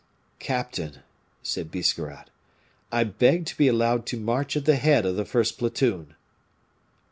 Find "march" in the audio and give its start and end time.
4.17-4.57